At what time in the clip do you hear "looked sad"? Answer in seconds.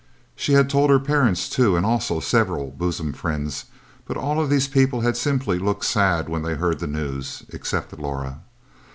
5.59-6.27